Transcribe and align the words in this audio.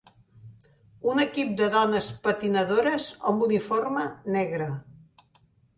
Un 1.11 1.21
equip 1.25 1.51
de 1.61 1.67
dones 1.77 2.09
patinadores 2.25 3.09
amb 3.33 3.47
uniforme 3.51 4.09
negre. 4.39 4.73